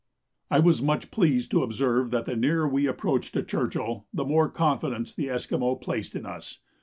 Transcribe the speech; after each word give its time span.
I 0.49 0.57
was 0.57 0.81
much 0.81 1.11
pleased 1.11 1.51
to 1.51 1.61
observe 1.61 2.09
that 2.09 2.25
the 2.25 2.35
nearer 2.35 2.67
we 2.67 2.87
approached 2.87 3.33
to 3.35 3.43
Churchill, 3.43 4.07
the 4.11 4.25
more 4.25 4.49
confidence 4.49 5.13
the 5.13 5.29
Esquimaux 5.29 5.75
placed 5.75 6.15
in 6.15 6.25
us. 6.25 6.57